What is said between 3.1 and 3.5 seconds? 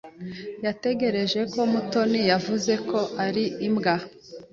ari